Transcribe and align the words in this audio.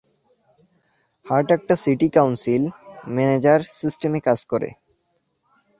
Hurst 1.25 1.49
একটা 1.57 1.75
city 1.83 2.07
council manager 2.15 3.59
সিস্টেমে 3.79 4.19
কাজ 4.27 4.39
করে। 4.51 4.69